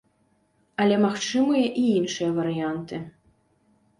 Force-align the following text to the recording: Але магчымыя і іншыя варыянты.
Але 0.85 0.95
магчымыя 1.01 1.67
і 1.81 1.83
іншыя 1.99 2.29
варыянты. 2.39 3.03